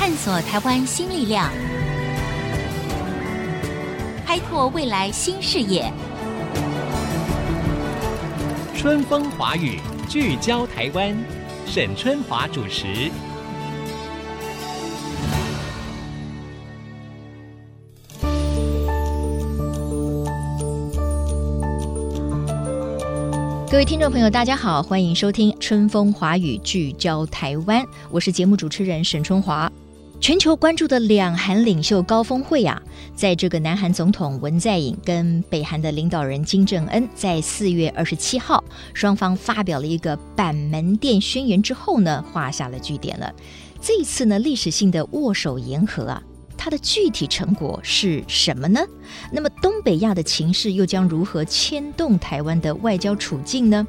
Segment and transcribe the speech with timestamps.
[0.00, 1.52] 探索台湾新力量，
[4.24, 5.92] 开拓未来新视野。
[8.74, 9.78] 春风华语，
[10.08, 11.14] 聚焦台湾，
[11.66, 13.10] 沈春华主持。
[23.70, 29.70] 各位听众朋友，大家好，欢迎收听《春风华语》，聚焦台湾，我是节目主持人沈春华。
[30.20, 32.80] 全球关注的两韩领袖高峰会啊，
[33.14, 38.62] 在这个南韩总统文在寅跟北韩的领导人金正恩在四月二十七号，
[38.92, 43.32] 双方发表了一个板门店宣言之后呢，画下了句点了。
[43.80, 46.22] 这一次呢，历史性的握手言和啊。
[46.62, 48.86] 它的具体成果是什么呢？
[49.32, 53.86] 那么东北亚的情势又将如何牵动台湾的外交处境呢？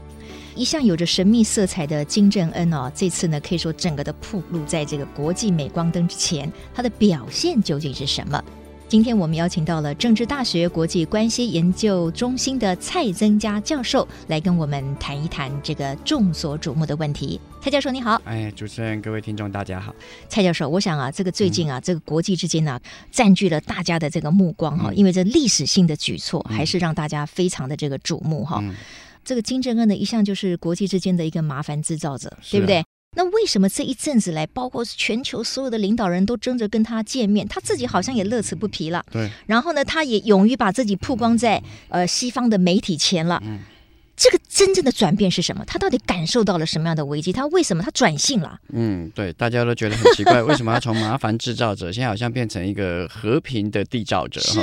[0.56, 8.42] 一向有着神秘色彩的金正恩哦，这次呢可以说整个的铺露在这个国际镁光灯之前，他的表现究竟是什么？
[8.88, 17.38] 今天我们邀请到了政治大学国际关系研究中心的蔡增家教授来跟我们谈一谈这个众所瞩目的问题。
[17.62, 19.94] 蔡教授你好，哎，主持人各位听众大家好。
[20.28, 22.82] 蔡教授，我想啊，这个最近啊，嗯、这个国际之间呢、啊，
[23.12, 28.76] 占据了大家的这个目光哈、嗯，因为这历史性的举措还是让大家非常的这个瞩目哈、嗯。
[29.24, 32.84] 这个金正恩呢，一向就是国际之间的一个麻烦制造者，对不对？
[33.16, 39.04] 那为什么这一阵子来，包括全球所有的领导人都争着跟他见面，他自己好像也乐此不疲了。
[39.12, 39.30] 对。
[39.46, 43.40] 然后呢，他也勇于把自己曝光在呃西方的媒体前了。
[43.46, 43.60] 嗯。
[44.22, 45.66] 这个真正的转变是什么？
[45.66, 47.34] 他到底感受到了什么样的危机？
[47.34, 48.56] 他为什么他转性了？
[48.72, 54.40] 嗯，对，大家都觉得很奇怪， 为什么要从麻烦制造者，现在好像变成一个和平的缔造者？
[54.40, 54.60] 是。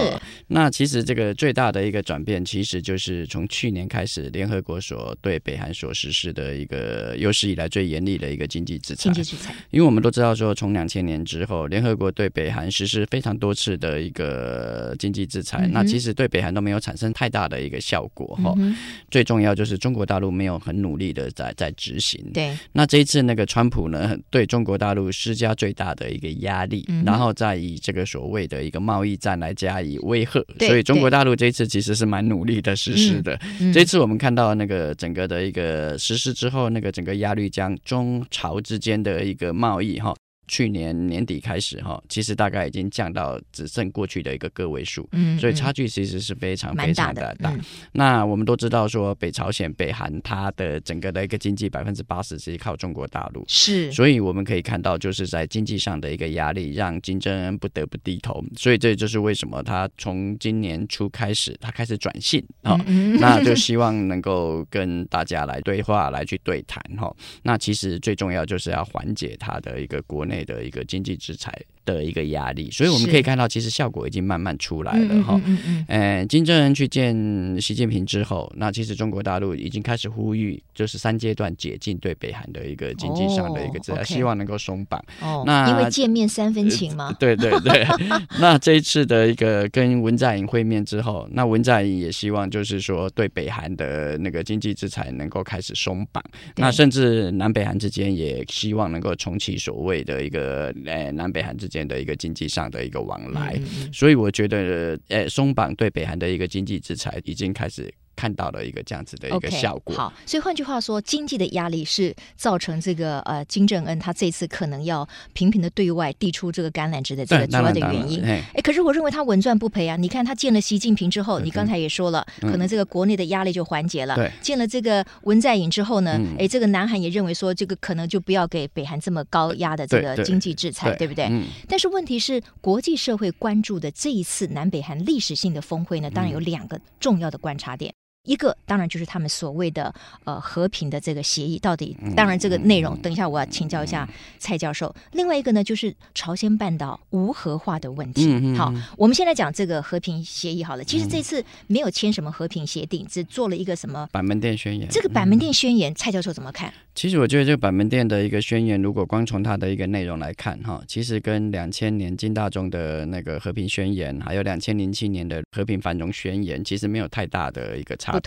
[0.46, 9.02] 那其实这个最大的一个转变，其实就是从去年开始，联合国所对北韩所实施的一个有史以来最严厉的一个经济制裁。
[9.02, 9.52] 经济制裁。
[9.70, 18.38] 因为我们都知道说，从两千年之后，联合国对北韩实施非常多次的一个经济制裁，嗯、那其实对北韩都没有产生太大的一个效果。
[18.40, 18.76] 哈、嗯，
[19.10, 19.47] 最重要。
[19.54, 22.24] 就是中国大陆没有很努力的在在执行。
[22.32, 30.44] 对，那这一次那个川普呢，对中国大陆施加最大的一个压力，嗯、然后再以这个所谓的一个贸易战来加以威吓。
[30.60, 33.38] 所以中国大陆这一次其实是蛮努力的实施的。
[33.72, 40.14] 这次我们看到那个整个的一个实施之后，那个整个鸭绿江中朝之间的一个贸易哈。
[40.48, 47.60] 去年年底开始哈，其实大概已经降到只剩过去的一个个位数，嗯，所以差距其实是非常非常的大，大，嗯。
[47.92, 58.42] 那我们都知道说，北朝鲜、北韩它的整个的一个经济百分之八十是靠中国大陆，是，所以我们可以看到，就是在经济上的一个压力，让金正恩不得不低头。
[58.56, 62.76] 所以这就是为什么他从今年初开始，他开始转性啊，
[63.20, 67.14] 那就希望能够跟大家来对话，来去对谈哈。
[67.42, 70.37] 那其实最重要就是要缓解他的一个国内。
[70.44, 71.52] 的一个经济制裁
[71.84, 75.40] 的一个压力，所以我们可以看到，其实效果已经慢慢出来了哈。
[75.44, 76.28] 嗯嗯嗯。
[76.28, 85.02] 金正恩去见习近平之后，那其实中国大陆已经开始呼吁，就是三阶段解禁对北韩的一个经济上的一个制裁，希望能够松绑。
[85.20, 85.44] 哦。
[85.46, 87.12] 那因为见面三分情嘛。
[87.18, 87.86] 对对对。
[88.38, 96.22] 那这一次的一个跟文在寅会面之后，那文在寅也希望就是说对北韩的那个经济制裁能够开始松绑。
[96.56, 101.78] 那甚至南北韩之间也希望能够重启所谓的一个呃南北韩之间。
[101.88, 107.90] 的一个经济上的一个往来，嗯、所以我觉得，呃，松绑对北韩的一个经济制裁已经开始。
[108.18, 109.94] 看到了一个这样子的一个效果。
[109.94, 118.24] Okay, 好，所以换句话说，经济的压力是造成这个呃金正恩他这次可能要频频的对外递出这个橄榄枝的这个主要的原因。
[118.24, 119.94] 哎，可是我认为他稳赚不赔啊！
[119.94, 124.16] 你看他见了习近平之后，你刚才也说了，可能这个国内的压力就缓解了。
[124.16, 131.30] 对，见了这个文在寅之后呢，哎，这个南韩也认为说，这个可能就不要给北韩这么高压的这个经济制裁，对不对？
[131.68, 137.94] 但是问题是，国际社会关注的这一次南北韩历史性的峰会呢，当然有两个重要的观察点。
[138.28, 139.92] 一个当然就是他们所谓的
[140.24, 144.06] 呃和平的这个协议，到底当然这个内容，等一下我要请教一下
[144.38, 144.94] 蔡教授。
[145.12, 148.54] 另外一个呢，就是朝鲜半岛无核化的问题。
[148.54, 150.84] 好，我们现在讲这个和平协议好了。
[150.84, 154.86] 其实这次没有签什么和平协定，只做了一个什么板门店宣言。
[154.90, 156.70] 这个板门店宣言，蔡教授怎么看？
[156.94, 168.17] 其实我觉得这个板门店的一个宣言，如果光从它的一个内容来看，哈，其实跟两千年金大中的那个和平宣言，还有两千零七年的和平繁荣宣言，其实没有太大的一个差。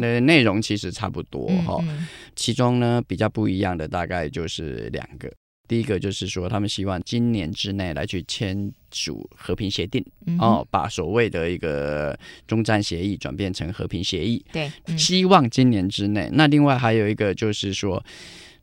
[0.00, 1.82] 那内容其实差不多哈，
[2.36, 5.32] 其中呢比较不一样的大概就是两个，
[5.68, 10.04] 第一个就是说他们希望今年之内来去签署和平协定，
[10.38, 16.28] 哦，把所谓的一个中战协议转变成和平协议，对，希望今年之内。
[16.32, 18.04] 那另外还有一个就是说。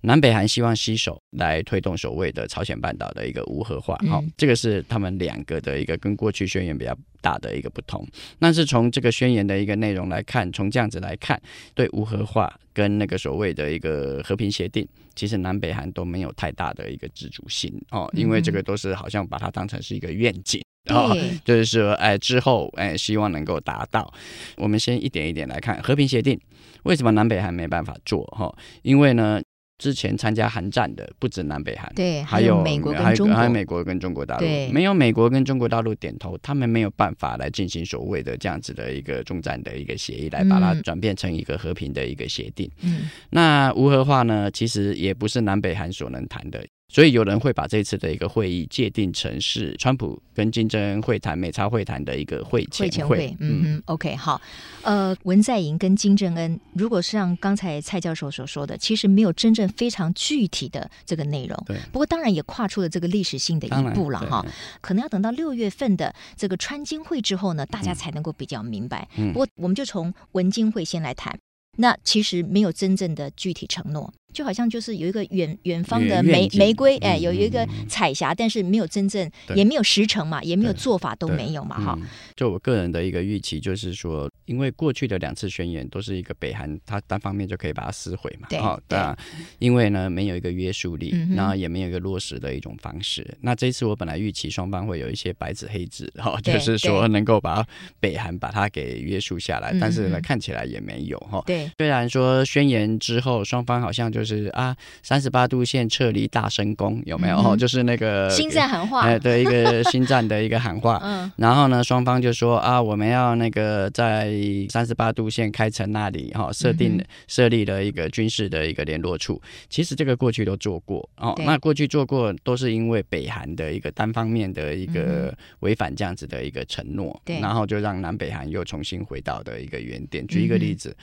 [0.02, 8.06] 南北韩希望携手来推动所谓的朝鲜半岛的一个无核化，好、嗯，这个是他们两个的一个跟过去宣言比较大的一个不同。
[8.40, 11.40] 但是从这个宣言的一个内容来看，从这样子来看，
[11.74, 20.62] 对无核化跟那个所谓的一个和平协定，其实南北韩都没有太大的一个自主性哦，因为这个都是好像把它当成是一个愿景。
[20.90, 21.16] 哦，
[21.46, 24.12] 就是说，哎，之后，哎，希望能够达到。
[24.58, 26.40] 我们先一点一点来看和平协定，
[26.82, 28.26] 为什么南北韩没办法做？
[28.36, 28.52] 哈，
[28.82, 29.40] 因为呢，
[29.82, 42.70] 之前参加韩战的不止南北韩，对，还有美国跟中国，还有美国跟中国大陆，没有美国跟中国大陆点头，他们没有办法来进行所谓的这样子的一个中战的一个协议，来把它转变成一个和平的一个协定。
[42.84, 46.64] 嗯，那无核化呢，其实也不是南北韩所能谈的。
[46.92, 52.86] 所以有人会把这次的一个会议界定成是川普跟金正恩会谈、美朝会谈的一个会前会。
[52.86, 54.42] 会前会，嗯嗯，OK，好。
[54.82, 61.64] 呃，文在寅跟金正恩，如果是像刚才蔡教授所说的，其实没有真正非常具体的这个内容。
[61.66, 61.78] 对。
[61.94, 64.46] 不过当然也跨出了这个历史性的一步了哈。
[64.82, 69.08] 可能要等到六月份的这个川金会之后呢，大家才能够比较明白。
[69.16, 69.32] 嗯。
[69.32, 71.40] 不过我们就从文金会先来谈。
[71.78, 74.14] 那其实没有真正的具体承诺。
[74.34, 82.00] 就好像就是有一个远远方的玫玫瑰，哎，有一个彩霞，但是没有真正，也没有实成嘛，也没有做法，都没有嘛，哈。
[82.36, 89.18] 就我个人的一个预期，就是说，因为过去的两次宣言都是一个北韩他单方面就可以把它撕毁嘛，哦，对啊，
[89.60, 93.38] 因为呢没有一个约束力，然后也没有一个落实的一种方式。
[93.42, 97.66] 那这一次我本来预期双方会有一些白纸黑字，哈，就是说能够把
[98.00, 101.44] 北韩把它给约束下来，但是呢看起来也没有，哈。
[101.46, 104.21] 对，虽然说宣言之后双方好像就。
[104.22, 107.38] 就是啊，三十八度线撤离大声宫有没有？
[107.38, 111.00] 嗯、就是那个心战喊话，哎，对，一个心战的一个喊话。
[111.04, 114.32] 嗯，然后呢，双方就说啊，我们要那个在
[114.70, 119.42] 三十八度线开城那里哈，设定设立了一个军事的一个联络处。
[119.70, 130.28] 其实这个过去都做过哦，那过去做过都是因为北韩的一个单方面的一个违反这样子的一个承诺，对，然后就让南北韩又重新回到的一个原点。
[130.28, 130.96] 举一个例子，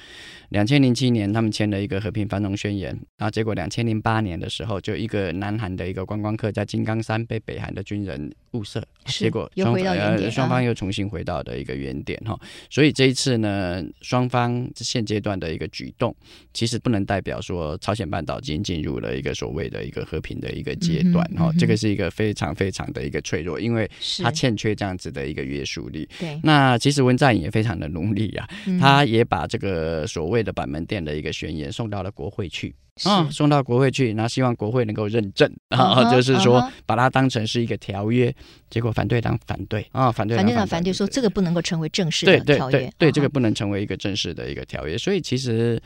[0.51, 2.97] 两千零七年他们签了一个和平繁荣宣言。
[3.17, 12.39] 然后结果，两千零八年的时候，就一个南韩的一个观光客在金刚山被北韩的军人误射，结果双呃双方又重新回到的一个原点哈。
[12.71, 16.15] 所以这一次呢，双方现阶段的一个举动，
[16.55, 21.53] 其实不能代表说朝鲜半岛已经进入了一个所谓的一个和平的一个阶段哈。
[21.59, 23.91] 这个是一个非常非常的一个脆弱，因为
[24.23, 26.09] 它欠缺这样子的一个约束力。
[26.21, 32.73] 对，那其实文在寅也非常的努力啊，他也把这个所谓的板门店的一个宣言送到了国会去。
[33.05, 36.71] 啊、哦，送到国会去，然后希望国会能够认证，啊、uh 就是说、uh.
[36.87, 38.35] 把它当成是一个条约，
[38.71, 45.81] 结果反对党反对啊，反对党反对，反对，反对说这个不能够成为正式的条约，对对对，对，这个不能成为一个正式的一个条约，所以其实。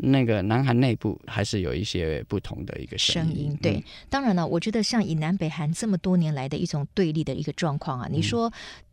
[0.00, 3.58] 那个南韩内部还是有一些不同的一个声音。
[3.60, 8.48] 对，嗯，当然了，我觉得像以南北韩这么多年来的一种对立的一个状况啊，嗯，你说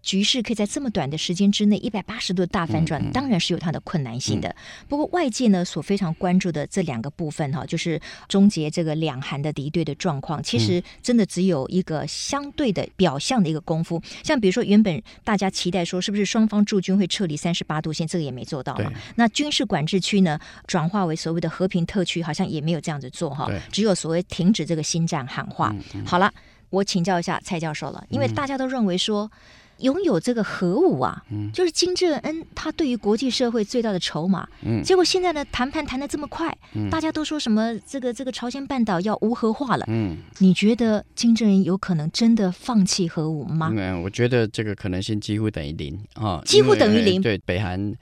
[0.06, 4.48] 局势可以在这么短的时间之内一百八十度大反转，嗯，当然是有它的困难性的。
[4.50, 4.56] 嗯，
[4.88, 14.00] 不过外界呢所非常关注的这两个部分哈，啊，就是终结这个两韩的敌对的状况，其实真的只有一个相对的表象的一个功夫。
[14.24, 18.92] 像比如说原本大家期待说是不是双方驻军会撤离三十八度线，这个也没做到嘛。
[19.16, 25.76] 那军事管制区呢转化为所谓的和平特区，好像也没有这样子做哈，只有所谓停止这个新战喊话。
[26.06, 26.32] 好了，
[26.70, 29.32] 我请教一下蔡教授了，因为大家都认为说
[29.80, 34.48] 拥有这个核武啊，嗯、就是金正恩他对于国际社会最大的筹码。
[34.64, 39.86] 嗯，结果现在呢，谈判谈的这么快，嗯，大家都说什么这个这个朝鲜半岛要无核化了。
[39.88, 43.72] 嗯，你觉得金正恩有可能真的放弃核武吗？
[43.76, 47.22] 嗯，我觉得这个可能性几乎等于零啊，几乎等于零。
[47.22, 47.94] 对北韩。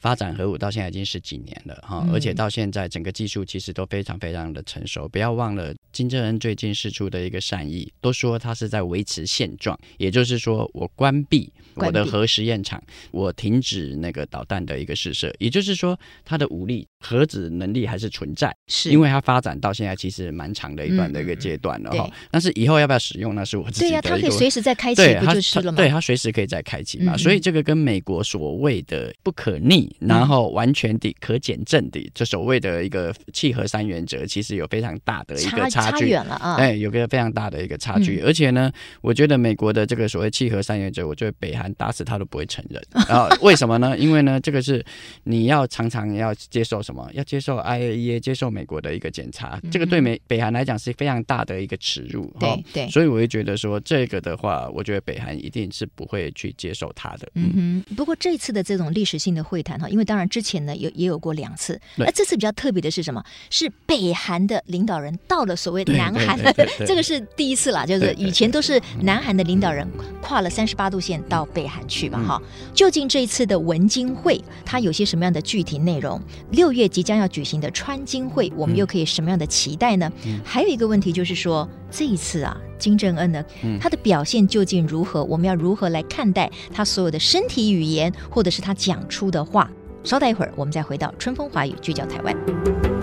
[0.00, 5.08] 发展核武到现在已经十几年了哈，而且到现在整个技术其实都非常非常的成熟。
[5.08, 22.08] 不要忘了金正恩最近释出的一个善意，都说他是在维持现状，也就是说我关闭我的核实验场，我停止那个导弹的一个试射，也就是说他的武力核子能力还是存在，是因为它发展到现在其实蛮长的一段的一个阶段了哈。
[22.30, 24.02] 但是以后要不要使用那是我自己的一个。
[24.02, 25.76] 对呀，它可以随时再开启，不就是了吗？
[25.76, 27.16] 对，它随时可以再开启嘛。
[27.16, 29.92] 所以这个跟美国所谓的不可逆。
[29.98, 36.54] 然后完全的可减震的，这所谓的一个契合三原则，其实有非常大的一个差差距远了啊！
[36.56, 38.20] 哎，有个非常大的一个差距。
[38.20, 42.82] 嗯、而且呢，我觉得美国的这个所谓契合三原则，我觉得北韩打死他都不会承认。
[43.08, 43.96] 然 后为什么呢？
[43.98, 44.84] 因为呢，这个是
[45.24, 47.08] 你要常常要接受什么？
[47.14, 49.58] 要接受 IAEA，接受美国的一个检查。
[49.62, 52.32] 嗯、这个对美北韩来讲是非常大的一个耻辱。
[52.38, 57.28] 对对，所以我会觉得说，这个的话，我觉得北韩一定是不会去接受他的。
[57.34, 57.94] 嗯哼。
[57.94, 63.24] 不过这次的这种历史性的会谈哈，因为当然之前呢有也有过两次，那这次比较特别的是什么？
[63.50, 66.38] 是北韩的领导人到了所谓南韩，
[66.86, 69.86] 这个是第一次啦，就是以前都是南韩的领导人
[70.22, 72.42] 跨了三十八度线到北韩去嘛，哈。
[72.74, 76.20] 究竟这一次的文经会它有些什么样的具体内容？
[76.50, 80.10] 六月即将要举行的川金会，我们又可以什么样的期待呢？
[80.44, 83.44] 还有一个问题就是说，这一次啊，金正恩呢，
[83.80, 85.24] 他的表现究竟如何？
[85.24, 89.70] 我们要如何来看待他所有的身体语言，或者是他讲出的话？
[90.04, 92.97] 稍待一会儿，我们再回到春风华语，聚焦台湾。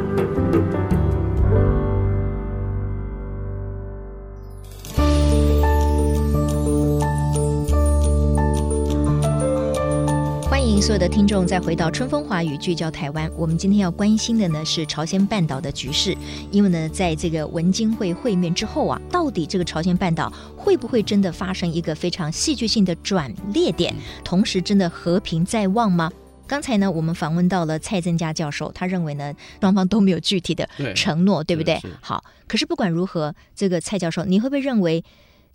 [10.76, 13.32] 迎所有的听众再回到春风华语，聚焦台湾。
[13.38, 16.14] 我们今天要关心的呢是朝鲜半岛的局势，
[16.52, 23.96] 因为呢，在这个文经会会面之后啊，到底这个朝鲜半岛会不会真的发生一个非常戏剧性的转捩点？
[24.22, 26.12] 同时，真的和平在望吗？
[26.46, 31.82] 刚才呢，我们访问到了蔡增加教授，他认为呢，双方都没有具体的承诺，对，对不对？
[32.02, 35.02] 好，可是不管如何，这个蔡教授，你会不会认为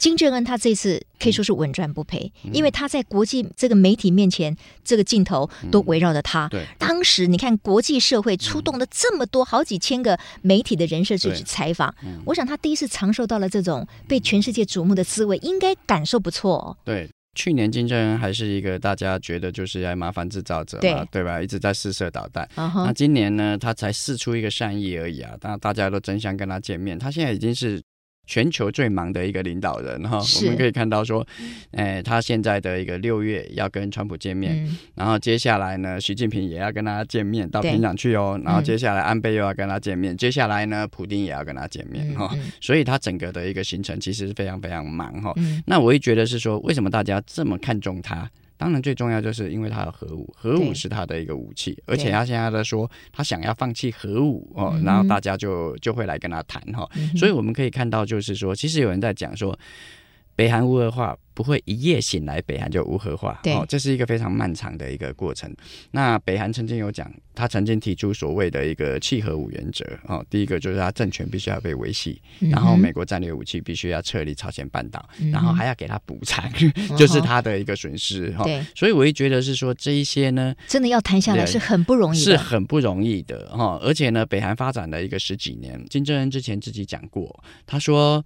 [0.00, 2.33] 金正恩他这次可以说是稳赚不赔？
[2.45, 6.47] 嗯、因为他在国际这个媒体面前，这个镜头都围绕着他。
[6.47, 16.76] 嗯、对，当时你看国际社会出动了这么多好几千个媒体的人设去采访，嗯、我想他第一次尝受到了这种被全世界瞩目的滋味，应该感受不错、哦。
[16.83, 17.09] 对。
[17.37, 21.40] 去年金正恩还是一个大家觉得就是要麻烦制造者嘛，对，对吧？
[21.40, 22.45] 一直在试射导弹。
[22.57, 22.87] Uh huh.
[22.87, 27.80] 那今年呢，他才试出一个善意而已啊，那大家都争相跟他见面，他现在已经是。
[28.31, 31.27] 全球最忙的一个领导人哈，我们可以看到说，
[31.73, 45.33] 哎，他现在的一个六月要跟川普见面，嗯、然后接下来呢，习近平也要跟他见面，到平壤去哦，然后接下来安倍又要跟他见面，嗯、接下来呢，普丁也要跟他见面哈，所以他整个的一个行程其实是非常非常忙哈。
[45.35, 48.31] 嗯、那我会觉得是说，为什么大家这么看重他？
[48.61, 59.59] 当然，最重要就是因为他的核武，核武是他的一个武器，而且他现在在说他想要放弃核武哦，然后大家就就会来跟他谈哈，嗯、所以我们可以看到，就是说，其实有人在讲说，
[60.37, 61.17] 北韩无核化。
[61.41, 63.41] 不会一夜醒来，北韩就无核化。
[63.43, 65.51] 对哦，这是一个非常漫长的一个过程。
[65.91, 69.83] 那北韩曾经有讲，他曾经提出所谓的一个弃核五原则。
[70.05, 78.31] 哦，第一个就是他政权必须要被维系，嗯、然后美国战略武器必须要撤离朝鲜半岛，嗯、然后还要给他补偿，嗯、就是他的一个损失。
[78.33, 78.45] 哈、
[78.75, 83.49] 所以我会觉得是说这一些呢，真的要谈下来是很不容易的，是很不容易的。
[83.57, 88.23] 哈、哦，而且呢，北韩发展了一个十几年，金正恩之前自己讲过，他说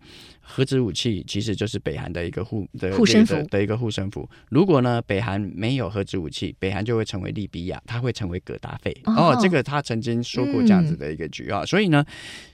[0.46, 3.74] 核子武器其实就是北韩的一个护的护身符的一个。
[3.74, 4.26] 护身符。
[4.50, 8.96] 如果呢，北韩没有核子武器，北韩就会成为利比亚，他会成为葛达费。
[9.04, 11.62] 哦，哦，这个他曾经说过这样子的一个局啊。
[11.62, 12.04] 嗯、所以呢，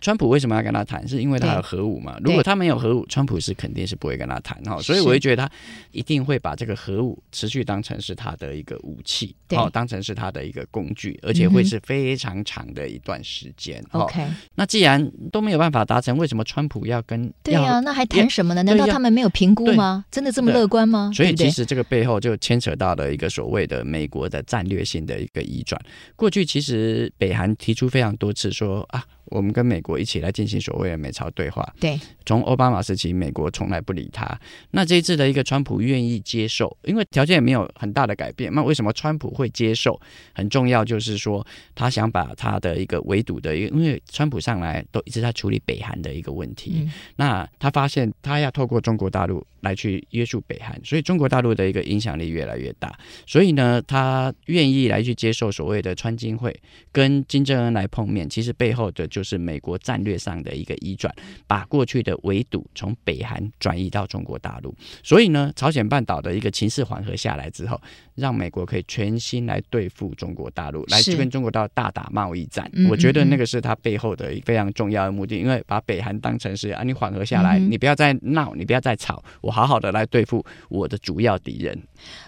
[0.00, 1.06] 川普为什么要跟他谈？
[1.06, 2.16] 是因为他有核武嘛？
[2.24, 4.80] 如果他没有核武，川普是肯定是不会跟他谈哈。
[4.80, 5.52] 所以我会觉得他
[5.92, 13.84] 一定会把这个核武持续当成是他的一个武器，哦，当成是他的一个工具，而且会是非常长的一段时间。
[13.92, 17.30] OK，、嗯、那既然都没有办法达成，为什么川普要跟？
[17.42, 18.62] 对呀、啊，那还谈什么呢？
[18.62, 20.04] 难道他们没有评估吗？
[20.10, 21.10] 真的这么乐观吗？
[21.14, 25.80] 所以其实这个背后就牵扯到了一个所谓的美国的战略性的一个移转。
[26.16, 29.04] 过去其实北韩提出非常多次说啊。
[29.30, 31.66] 我们跟美国一起来进行所谓的美朝对话。
[31.80, 34.38] 对，从奥巴马时期，美国从来不理他。
[34.72, 38.52] 那这一次的一个川普愿意接受，因为条件也没有很大的改变。
[38.52, 39.98] 那为什么川普会接受？
[40.34, 46.80] 很重要就是说，他想把他的一个围堵的，因为川普上来都一直在处理北韩的一个问题。
[46.80, 52.98] 嗯、那他发现他要透过中国大陆来去约束北韩，所以中国大陆的一个影响力越来越大。
[53.26, 56.54] 所以呢，他愿意来去接受所谓的川金会，
[56.90, 58.28] 跟金正恩来碰面。
[58.28, 61.14] 其实背后的就就是美国战略上的一个移转，
[61.46, 64.74] 把过去的围堵从北韩转移到中国大陆。
[65.02, 67.78] 所以呢，朝鲜半岛的一个情势缓和下来之后，
[68.14, 72.64] 让美国可以全心来对付中国大陆，来去跟中国大陆大打贸易战。
[72.74, 81.78] 是我觉得那个是他背后的一个非常重要的目的，因为把北韩当成是啊，你缓和下来，你不要再闹，你不要再吵，我好好的来对付我的主要敌人。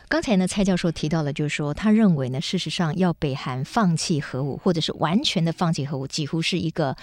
[0.08, 6.96] 刚才呢，蔡教授提到了，就是说他认为呢，事实上要北韩放弃核武，或者是完全的放弃核武，几乎是一个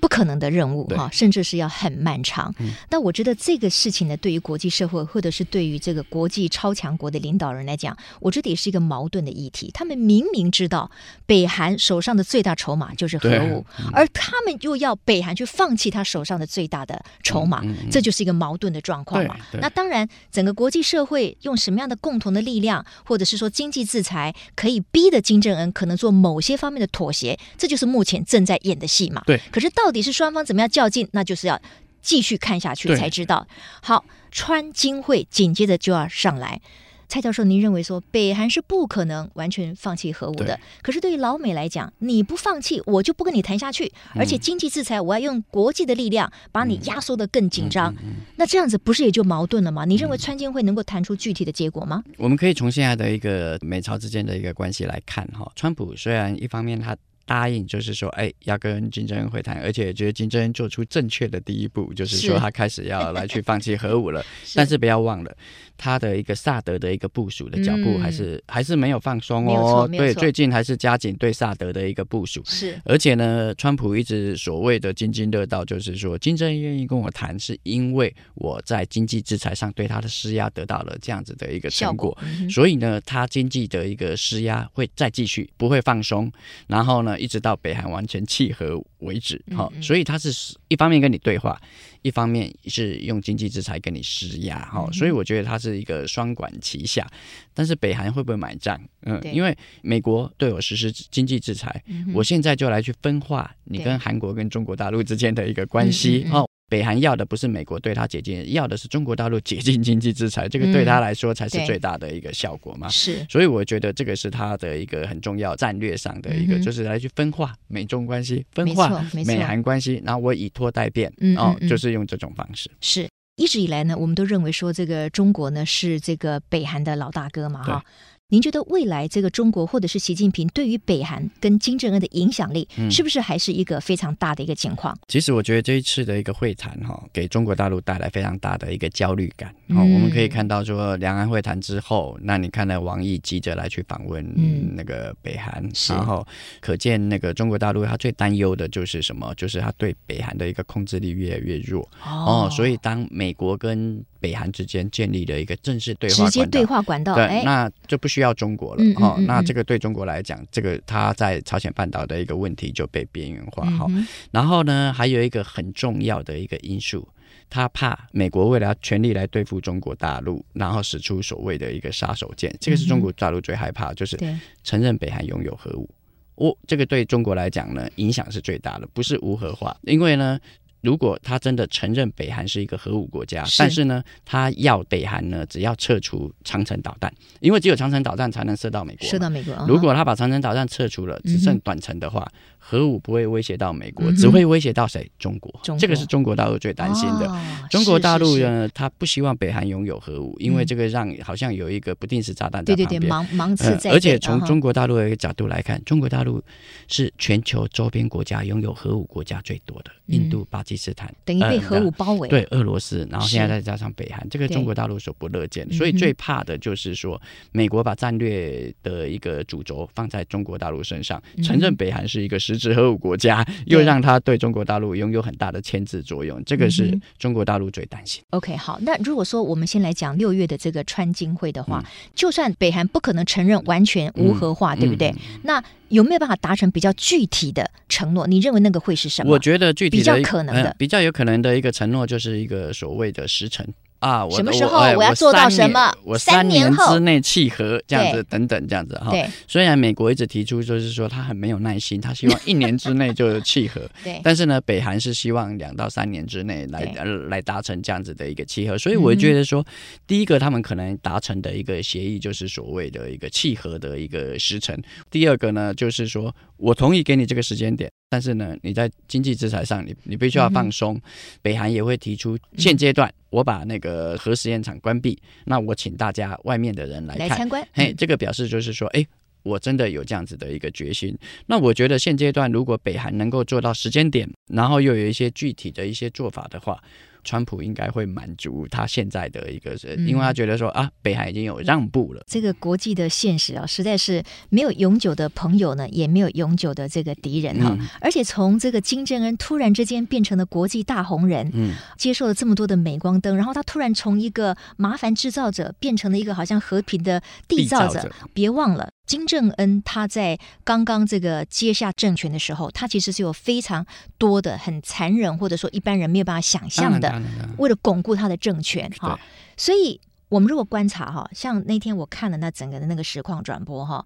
[0.00, 2.54] 不可能的任务哈，甚至是要很漫长。
[2.90, 9.70] 那、嗯、我觉得这个事情呢，对于国际社会或者是对于这个国际超强国的领导人来讲，我觉得也是一个矛盾的议题。
[9.72, 10.90] 他们明明知道
[11.26, 19.36] 北韩手上的最大筹码就是核武，嗯、而他们又要北韩去放弃他手上的最大的筹码，嗯嗯、这就是一个矛盾的状况嘛。
[19.60, 29.22] 那当然，整个国际社会用什么样的共同的力量，或者是说经济制裁，可以逼得金正恩可能做某些方面的妥协，这就是目前正在演的戏嘛。
[29.26, 29.40] 对。
[29.50, 31.60] 可是到底是双方怎么样较劲，那就是要
[32.02, 33.46] 继续看下去才知道。
[33.82, 36.60] 好，川金会紧接着就要上来。
[37.08, 40.58] 蔡教授，您认为说北韩是不可能完全放弃核武的？
[40.82, 43.92] 可是对于老美来讲，你不放弃，我就不跟你谈下去。
[44.16, 47.94] 而且经济制裁，我要用国际的力量把你压缩的更紧张。
[48.02, 49.84] 嗯、那这样子不是也就矛盾了吗？
[49.84, 52.02] 你认为川金会能够谈出具体的结果吗？
[52.16, 55.48] 我们可以从现在的一个美朝之间的一个关系来看哈。
[55.54, 56.96] 川普虽然一方面他。
[57.26, 64.24] 答应就是说，哎，要跟金正恩会谈，而且觉得金正恩做出正确的第一步，就是说他开始要来去放弃核武了。
[64.44, 65.36] 是但是不要忘了，
[65.76, 69.88] 他的一个萨德的一个部署的脚步还是、嗯、还是没有放松哦。
[69.90, 72.40] 对，最近还是加紧对萨德的一个部署。
[72.46, 86.30] 是，而且呢，川普一直所谓的津津乐道，就是说金正恩愿意跟我谈，是因为我在经济制裁上对他的施压得到了这样子的一个成果，果嗯、所以呢，他经济的一个施压会再继续，不会放松。
[86.68, 91.60] 然后呢，一直到北韩完全契合为止，哈、嗯嗯，所以他是一方面跟你对话，
[92.02, 97.06] 一方面是用经济制裁跟你施压，哈、嗯，所以我觉得他是一个双管齐下。
[97.54, 98.80] 但是北韩会不会买账？
[99.02, 106.48] 嗯，因为美国对我实施经济制裁，嗯、我现在就来去分化你跟韩国跟中国大陆之间的一个关系，哦。
[106.68, 112.88] 北韩要的不是美国对他解禁，要的是中国大陆解禁经济制裁，这个对他来说才是最大的一个效果嘛。
[112.88, 122.68] 是，所以我觉得这个是他的一个很重要战略上的一个，就是来去分化美中关系，分化美韩关系，然后我以拖代变，哦，就是用这种方式。
[122.80, 127.84] 是，一直以来呢，我们都认为说这个中国呢是这个北韩的老大哥嘛，哈。
[128.28, 134.92] 您觉得未来这个中国或者是习近平对于北韩跟金正恩的影响力，是不是还是一个非常大的一个情况？
[134.96, 139.54] 嗯，其实我觉得这一次的一个会谈哈，给中国大陆带来非常大的一个焦虑感。
[139.68, 146.26] 好，我们可以看到说，两岸会谈之后，那你看到王毅急着来去访问那个北韩，然后
[146.60, 149.32] 可见那个中国大陆他最担忧的就是什么？
[149.36, 151.88] 就是他对北韩的一个控制力越来越弱。
[152.04, 159.16] 哦，所以当美国跟北韩之间建立了一个正式对话，直接对话管道，对，那就不需要中国了哦。
[159.26, 163.86] 那这个对中国来讲，这个他在朝鲜半岛的一个问题就被边缘化哈。
[164.30, 167.06] 然后呢，还有一个很重要的一个因素，
[167.48, 172.52] 他怕美国为了全力来对付中国大陆，然后使出所谓的一个杀手锏。
[172.60, 174.18] 这个是中国大陆最害怕，就是
[174.62, 175.88] 承认北韩拥有核武。
[176.36, 180.38] 哦，这个对中国来讲呢，影响是最大的，不是无核化，因为呢。
[180.86, 189.08] 如果他真的承认北韩是一个核武国家，是但是呢，他要北韩呢，只要撤除长城导弹，因为只有长城导弹才能射到美国。
[189.08, 189.52] 射到美国。
[189.66, 192.22] 如果他把长城导弹撤除了，只剩短程的话。
[192.32, 195.08] 嗯核武不会威胁到美国，只会威胁到谁？
[195.20, 195.54] 中国。
[195.78, 197.32] 这个是中国大陆最担心的。
[197.70, 202.88] 中国大陆呢，他不希望北韩拥有核武，因为这个让好像有一个不定时炸弹在旁边。
[202.88, 203.92] 对对对，盲盲刺在。
[203.92, 206.42] 而且从中国大陆的一个角度来看，中国大陆
[206.88, 211.12] 是全球周边国家拥有核武国家最多的，印度、巴基斯坦。
[211.24, 212.28] 等于被核武包围。
[212.28, 215.70] 对，俄罗斯，然后现在再加上北韩，这个中国大陆所不乐见。
[215.72, 217.20] 所以最怕的就是说，
[217.52, 228.22] 美国把战略的一个主轴放在中国大陆身上，承认北韩是一个实质核武国家，又让他对中国大陆拥有很大的牵制作用，这个是中国大陆最担心。
[228.30, 231.84] OK，好，那如果说我们先来讲六月的这个川金会的话，
[232.14, 235.14] 就算北韩不可能承认完全无核化，对不对？
[235.42, 238.26] 那有没有办法达成比较具体的承诺？
[238.26, 239.32] 你认为那个会是什么？
[239.32, 243.66] 我觉得具体比较可能的，比较有可能的一个承诺，就是一个所谓的时程。
[243.98, 245.92] 啊，我什么时候我要做到什么？
[246.04, 249.10] 我三年之内契合这样子，等等这样子哈。
[249.10, 253.80] 对，虽然美国一直提出就是说他很没有耐心，他希望一年之内就契合。
[254.04, 254.20] 对。
[254.22, 256.82] 但是呢，北韩是希望两到三年之内来
[257.28, 258.76] 来达成这样子的一个契合。
[258.76, 259.64] 所以我觉得说，
[260.06, 264.76] 第一个他们可能达成的一个协议就是所谓的一个契合的一个时程。
[265.10, 271.00] 第二个呢，就是说我同意给你这个时间点，但是呢，你在经济制裁上，你你必须要放松。
[271.42, 273.12] 北韩也会提出现阶段。
[273.30, 277.66] 我把那个核实验场关闭，那我请大家外面的人来看，来参观。
[277.72, 279.04] 嘿，这个表示就是说，哎，
[279.42, 281.14] 我真的有这样子的一个决心。
[281.46, 286.82] 那我觉得现阶段如果北韩能够做到时间点，然后又有一些具体的一些做法的话，
[287.26, 292.22] 川普应该会满足他现在的一个，因为他觉得说啊，北韩已经有让步了。
[292.26, 297.76] 这个国际的现实啊，实在是没有永久的朋友呢，也没有永久的这个敌人哈。
[297.78, 308.10] 嗯、而且从这个金正恩突然之间变成了国际大红人，嗯，接受了这么多的镁光灯，然后他突然从一个麻烦制造者变成了一个好像和平的缔造者。
[308.32, 308.88] 别忘了。
[309.06, 313.86] 金正恩他在刚刚这个接下政权的时候，他其实是有非常
[314.18, 317.22] 多的很残忍，或者说一般人没有办法想象的，
[317.58, 319.18] 为了巩固他的政权哈。
[319.56, 324.04] 所以，我们如果观察哈，像那天我看了那整个的那个实况转播哈。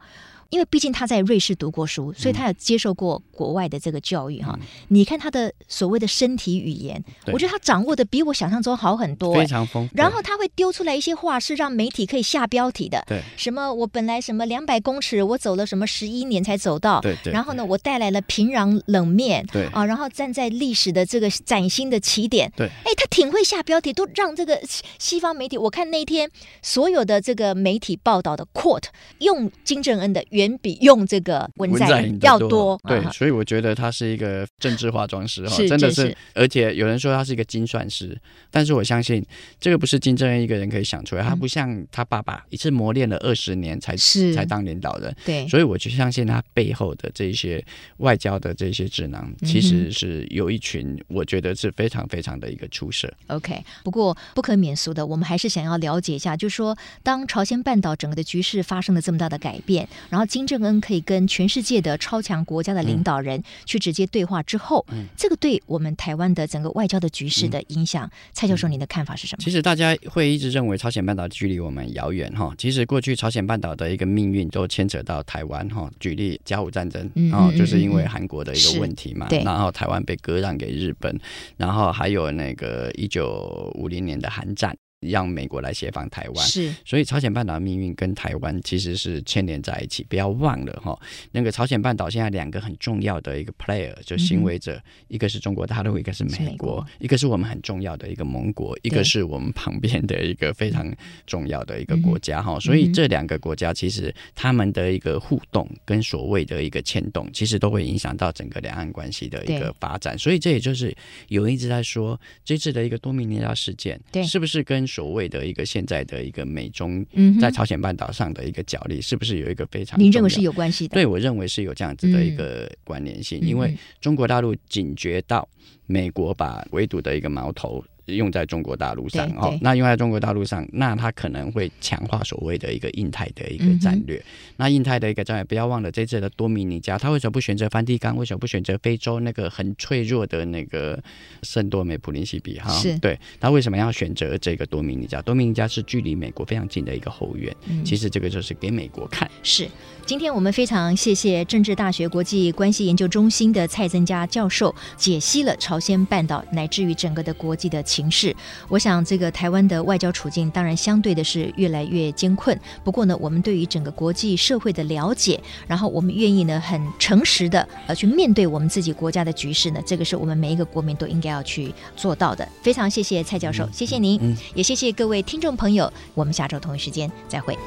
[0.50, 4.58] 因为毕竟他在瑞士读过书，所以他有接受过国外的这个教育哈。
[4.60, 9.94] 嗯、你看他的所谓的身体语言，对我觉得他掌握的比我想象中好很多，非常丰富。
[9.96, 13.02] 然后他会丢出来一些话，是让媒体可以下标题的。
[13.06, 17.00] 对，什么我本来什么两百公尺，我走了什么十一年才走到。
[17.00, 17.32] 对对。
[17.32, 19.46] 然后呢，我带来了平壤冷面。
[19.52, 22.52] 对啊，然后站在历史的这个崭新的起点。
[22.56, 22.66] 对。
[22.84, 24.60] 哎，他挺会下标题，都让这个
[24.98, 25.56] 西方媒体。
[25.56, 26.28] 我看那天
[26.60, 31.48] 所有的这个媒体报道的 quote 用金正恩的远比用这个。
[31.56, 38.18] 文在寅要多，对，所以我觉得他是一个政治化妆师哈，真的是，而且有人说他是一个精算师，
[38.50, 39.22] 但是我相信
[39.60, 43.94] 这个不是金正恩一个人可以想出来，他不像他爸爸一次磨练了二十年才
[44.34, 47.62] 才当领导人，对，所以我就相信他背后的这些
[47.98, 53.12] 外交的这些智囊，其实是有一群我觉得是非常非常的一个出色。
[53.26, 61.00] OK，不过不可免俗的，我们还是想要了解一下，就是说当朝鲜半岛整个的局势发生了这么大的改变，然后金正恩可以。
[61.10, 69.42] 跟全世界的超强国家的领导人去直接对话之后，嗯、这个对我们台湾的整个外交的局势的影响，嗯、蔡教授，您的看法是什么？
[69.42, 75.90] 其实大家会一直认为朝鲜半岛距离我们遥远哈，其实过去朝鲜半岛的一个命运都牵扯到台湾哈。
[75.98, 81.18] 举例甲午战争，然后就是因为韩国的一个问题嘛，嗯嗯嗯、然后台湾被割让给日本，
[81.56, 84.76] 然后还有那个一九五零年的韩战。
[85.00, 90.04] 让美国来协防台湾，是，所以朝鲜半岛的命运跟台湾其实是牵连在一起。
[90.04, 90.98] 不要忘了哈，
[91.32, 100.94] 那个朝鲜半岛现在两个很重要的一个 player 就行为者，嗯、一个是中国大陆，一个是美国，美国一个是我们很重要的一个盟国，一个是我们旁边的一个非常
[101.26, 102.56] 重要的一个国家哈。
[102.56, 110.18] 嗯、所以这两个国家其实他们的一个互动跟所谓的一个牵动，其实都会影响到整个两岸关系的一个发展。
[110.18, 110.94] 所以这也就是
[111.28, 117.06] 有人一直在说，这次的一个多米尼加事件，对，是不是跟所谓的一个现在的一个美中
[117.40, 119.98] 在朝鲜半岛上的一个角力，是不是有一个非常？
[119.98, 120.94] 您认为是有关系的？
[120.94, 125.48] 对，我认为是有这样子的一个关联性，因为中国大陆警觉到
[125.86, 127.84] 美国把围堵的一个矛头。
[128.14, 134.16] 用在中国大陆上哦，那用在中国大陆上，那它可能会强化所谓的一个印太的一个战略。
[134.18, 134.24] 嗯、
[134.56, 138.16] 那印太的一个战略，不要忘了这次的多米尼加，他为什么不选择梵蒂冈？
[138.16, 141.02] 为什么不选择非洲那个很脆弱的那个
[141.42, 142.58] 圣多美普林西比？
[142.58, 145.20] 哈是，对，他为什么要选择这个多米尼加？
[145.22, 147.54] 多米尼加是距离美国非常近的一个后院。
[147.66, 149.30] 嗯、其实这个就是给美国看。
[149.42, 149.68] 是，
[150.06, 158.32] 今天我们非常谢谢政治大学国际关系研究中心的蔡增加教授解析了朝鲜半岛乃至于整个的国际的情势，
[158.68, 162.56] 我想这个台湾的外交处境当然相对的是越来越艰困。
[162.84, 172.46] 不过呢，我们对于整个国际社会的了解，然后我们愿意呢很诚实的呃去面对我们自己国家的局势呢，这个是我们每一个国民都应该要去做到的。
[172.62, 175.92] 非常谢谢蔡教授，谢谢您，嗯，也谢谢各位听众朋友。
[176.14, 177.58] 我们下周同一时间再会。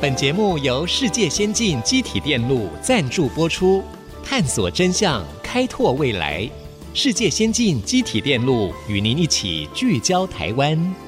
[0.00, 3.82] 本节目由世界先进机体电路赞助播出，
[4.24, 6.48] 探索真相，开拓未来。
[6.94, 11.01] 世界先进机体电路与您一起聚焦台湾。